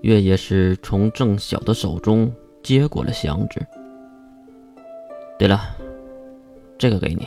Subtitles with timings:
[0.00, 3.66] 月也是从郑晓的手中接过了箱子。
[5.38, 5.60] 对了，
[6.76, 7.26] 这个给你。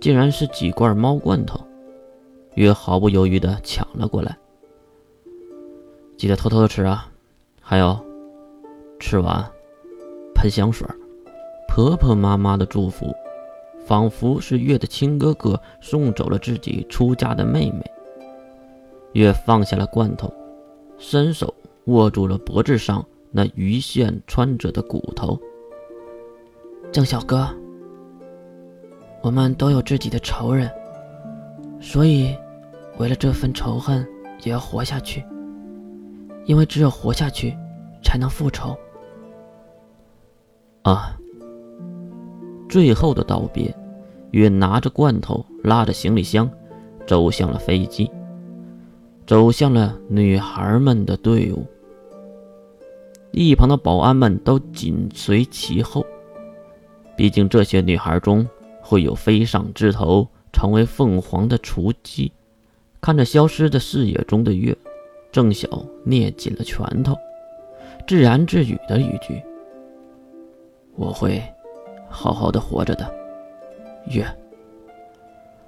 [0.00, 1.60] 竟然是几罐猫罐头，
[2.54, 4.36] 月毫不犹豫地抢了过来。
[6.16, 7.08] 记得偷偷的吃啊！
[7.60, 7.98] 还有，
[8.98, 9.44] 吃完
[10.34, 10.86] 喷香水。
[11.68, 13.14] 婆婆妈妈的祝福，
[13.86, 17.82] 仿佛是月的亲哥哥送走了自己出嫁的妹妹。
[19.12, 20.32] 月放下了罐头，
[21.04, 21.52] 伸手
[21.86, 25.36] 握住了脖子上那鱼线穿着的骨头。
[26.92, 27.48] 郑小哥，
[29.20, 30.70] 我们都有自己的仇人，
[31.80, 32.32] 所以
[32.98, 34.06] 为了这份仇恨
[34.44, 35.24] 也要活下去，
[36.44, 37.52] 因为只有活下去，
[38.00, 38.76] 才能复仇。
[40.82, 41.18] 啊！
[42.68, 43.74] 最后的道别，
[44.30, 46.48] 月拿着罐头，拉着行李箱，
[47.08, 48.08] 走向了飞机，
[49.32, 51.64] 走向了女孩们的队伍。
[53.30, 56.04] 一旁的保安们都紧随其后。
[57.16, 58.46] 毕竟这些女孩中
[58.82, 62.30] 会有飞上枝头成为凤凰的雏鸡。
[63.00, 64.76] 看着消失的视野中的月，
[65.30, 65.66] 郑晓
[66.04, 67.16] 捏紧了拳头，
[68.06, 69.42] 自言自语的一句
[70.94, 71.42] ：“我会
[72.06, 73.10] 好好的活着的。”
[74.12, 74.26] 月。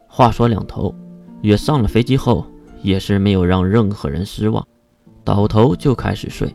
[0.06, 0.94] 话说两头，
[1.40, 2.46] 月上了飞机后
[2.84, 4.64] 也是没有让任何人失望，
[5.24, 6.54] 倒头就开始睡，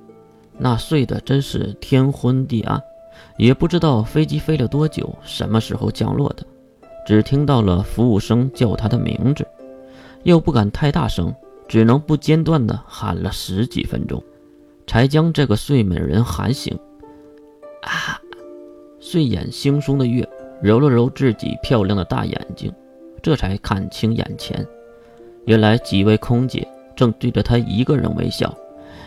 [0.57, 2.81] 那睡的真是天昏地暗。
[3.37, 6.45] 也不知道飞机飞了多久，什么时候降落的，
[7.05, 9.45] 只听到了服务生叫他的名字，
[10.23, 11.33] 又不敢太大声，
[11.67, 14.23] 只能不间断地喊了十几分钟，
[14.85, 16.77] 才将这个睡美人喊醒。
[17.81, 18.21] 啊！
[18.99, 20.27] 睡眼惺忪的月
[20.61, 22.71] 揉了揉自己漂亮的大眼睛，
[23.23, 24.65] 这才看清眼前，
[25.45, 28.55] 原来几位空姐正对着他一个人微笑，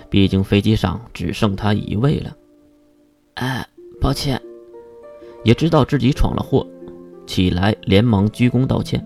[0.09, 2.37] 毕竟飞机上只剩他一位了。
[3.35, 3.67] 哎。
[4.01, 4.41] 抱歉，
[5.45, 6.67] 也知道自己闯了祸，
[7.25, 9.01] 起来连忙鞠躬道歉。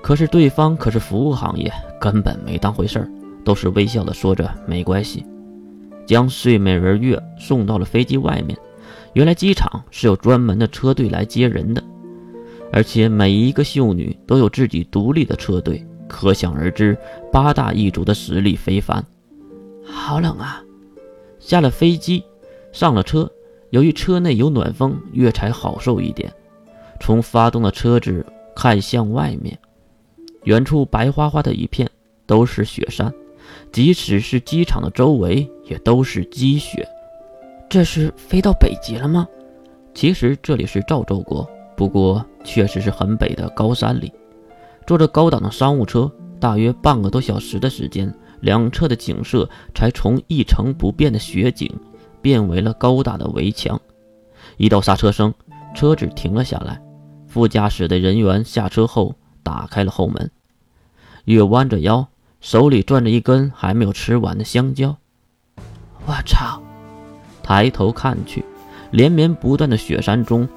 [0.00, 1.70] 可是对方可是服务行业，
[2.00, 3.10] 根本没当回事儿，
[3.44, 5.26] 都是微笑的说着没关系，
[6.06, 8.56] 将睡美人月送到了飞机外面。
[9.12, 11.84] 原来机场是有专门的车队来接人的，
[12.72, 16.96] 而且每一个秀女都有自己独立的车队，可想而知
[17.32, 19.04] 八大一族的实力非凡。
[19.84, 20.62] 好冷啊！
[21.40, 22.22] 下了飞机，
[22.70, 23.28] 上了车。
[23.70, 26.30] 由于车内有暖风，月才好受一点。
[27.00, 28.24] 从发动的车子
[28.54, 29.58] 看向外面，
[30.44, 31.90] 远处白花花的一片，
[32.26, 33.12] 都是雪山。
[33.72, 36.86] 即使是机场的周围，也都是积雪。
[37.68, 39.26] 这是飞到北极了吗？
[39.94, 44.12] 其实这里是赵州国，不过确实是很北的高山里。
[44.86, 46.10] 坐着高档的商务车，
[46.40, 51.70] 大约半个多小时的时间，两侧的景色才从一成不变的雪景。
[52.20, 53.80] 变为了高大的围墙，
[54.56, 55.34] 一道刹车声，
[55.74, 56.80] 车子停了下来。
[57.26, 60.30] 副驾驶的人员下车后，打开了后门。
[61.24, 62.06] 月弯着腰，
[62.40, 64.96] 手里攥着一根还没有吃完的香蕉。
[66.06, 66.62] 我操！
[67.42, 68.44] 抬头看去，
[68.92, 70.48] 连绵不断的雪山中，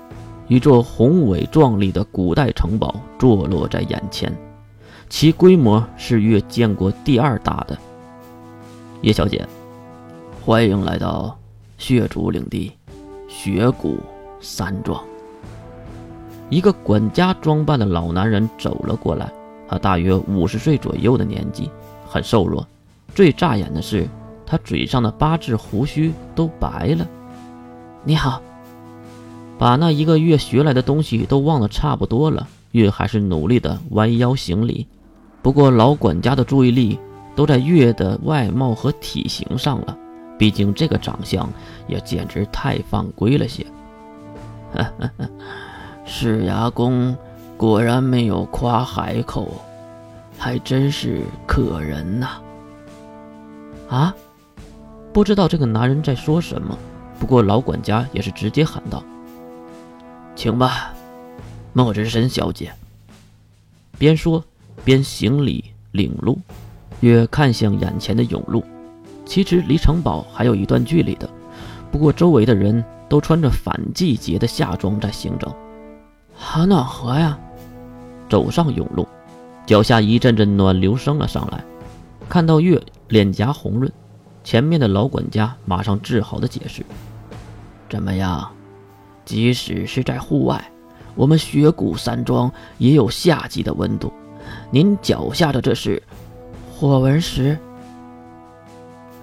[0.48, 4.32] 一座宏伟壮丽的古代城堡坐落在眼前，
[5.10, 7.76] 其规模是月建国第二大的。
[9.02, 9.46] 叶小姐，
[10.44, 11.38] 欢迎来到。
[11.78, 12.72] 血族领地，
[13.28, 14.00] 雪谷
[14.40, 15.04] 山庄。
[16.50, 19.30] 一个管家装扮的老男人走了过来，
[19.68, 21.70] 他大约五十岁左右的年纪，
[22.08, 22.66] 很瘦弱。
[23.14, 24.08] 最扎眼的是，
[24.46, 27.06] 他嘴上的八字胡须都白了。
[28.06, 28.42] 你好，
[29.58, 34.86] 把那一个月学来的东西都忘得差不多了，月还是努力的弯腰行礼。
[35.42, 37.00] 不过老管家的注意力
[37.36, 39.98] 都在月的外貌和体型上了。
[40.38, 41.50] 毕竟这个长相
[41.88, 43.66] 也简直太犯规了些。
[46.06, 47.16] 是牙公
[47.56, 49.48] 果然没有夸海口，
[50.38, 52.28] 还真是可人呐！
[53.90, 54.14] 啊，
[55.14, 56.78] 不知道这个男人在说什么。
[57.18, 59.02] 不过老管家也是直接喊道
[60.36, 60.94] ：“请吧，
[61.74, 62.74] 莫之神小姐。”
[63.98, 64.44] 边说
[64.84, 66.38] 边行礼领路，
[67.00, 68.64] 月看向眼前的甬路。
[69.26, 71.28] 其实离城堡还有一段距离的，
[71.92, 75.56] 不过周围的人都穿着反季节的夏装在行走，
[76.36, 77.40] 好暖和呀！
[78.30, 79.08] 走上甬路，
[79.66, 81.64] 脚下一阵阵暖流升了上来。
[82.28, 83.92] 看到月脸颊红润，
[84.44, 86.86] 前面的老管家马上自豪的解释
[87.90, 88.52] ：“怎么样？
[89.26, 90.64] 即使是在户外，
[91.16, 94.14] 我们雪谷山庄也有夏季的温度。
[94.70, 96.02] 您脚下的这是
[96.72, 97.58] 火纹石。”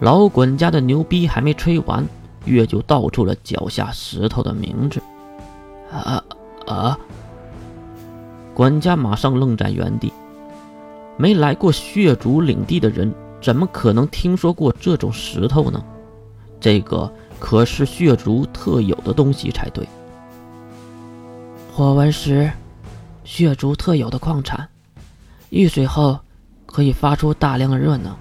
[0.00, 2.04] 老管家的牛逼还没吹完，
[2.44, 5.00] 月就道出了脚下石头的名字。
[5.92, 6.24] 啊
[6.66, 6.98] 啊！
[8.52, 10.12] 管家马上愣在原地。
[11.16, 15.80] 没来过血族领地的人，怎么可能听说过这种石头呢？
[16.58, 17.12] 这个
[17.42, 19.84] 可是血族特有的东西才对。
[21.74, 22.48] 火纹石，
[23.24, 24.68] 血族特有的矿产，
[25.50, 26.20] 遇水后
[26.66, 28.14] 可以发出大量的热能。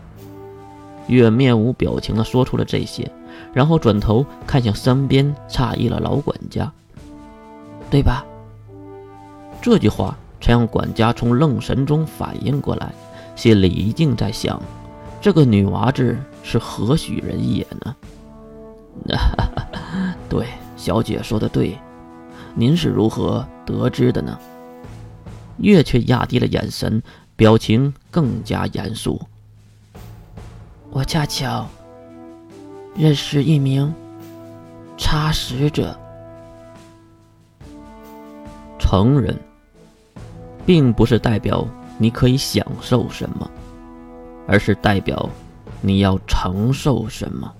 [1.06, 3.12] 月面无表情的说出了这些，
[3.54, 6.72] 然后转头看向身边诧异了老管家，
[7.92, 8.26] 对吧？
[9.62, 10.18] 这句话。
[10.44, 12.92] 才让管家从愣神中反应过来，
[13.36, 14.60] 心里一定在想：
[15.22, 17.96] 这个女娃子是何许人也呢？
[20.30, 21.78] 对，小姐说的对，
[22.56, 24.38] 您是如何得知的呢？
[25.58, 27.02] 月却压低了眼神，
[27.36, 29.22] 表情更加严肃。
[30.90, 31.68] 我恰巧
[32.96, 33.94] 认识一名
[34.98, 35.98] 插食者，
[38.80, 39.38] 成人。
[40.64, 41.68] 并不是代表
[41.98, 43.50] 你可以享受什么，
[44.48, 45.28] 而是代表
[45.82, 47.52] 你要承受什么。